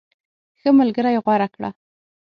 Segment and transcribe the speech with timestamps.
[0.59, 1.69] ښه ملګری غوره کړه.